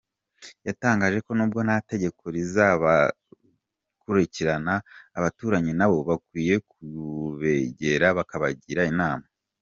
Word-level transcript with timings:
Yatangaje 0.67 1.17
ko 1.25 1.31
nubwo 1.37 1.59
nta 1.67 1.77
tegeko 1.91 2.23
rizabakurikirana, 2.35 4.73
abaturanyi 5.17 5.71
nabo 5.79 5.97
bakwiye 6.09 6.55
kubegera 6.69 8.07
bakabagira 8.17 8.83
inama. 8.93 9.25